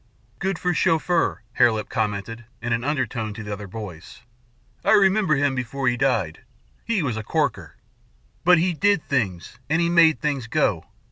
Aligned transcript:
"Good 0.39 0.57
for 0.57 0.73
Chauffeur," 0.73 1.43
Hare 1.53 1.71
Lip 1.71 1.87
commented 1.87 2.45
in 2.59 2.73
an 2.73 2.83
undertone 2.83 3.35
to 3.35 3.43
the 3.43 3.53
other 3.53 3.67
boys. 3.67 4.21
"I 4.83 4.93
remember 4.93 5.35
him 5.35 5.53
before 5.53 5.87
he 5.87 5.95
died. 5.95 6.39
He 6.83 7.03
was 7.03 7.17
a 7.17 7.23
corker. 7.23 7.75
But 8.43 8.57
he 8.57 8.73
did 8.73 9.03
things, 9.03 9.59
and 9.69 9.79
he 9.79 9.89
made 9.89 10.19
things 10.19 10.47
go. 10.47 10.87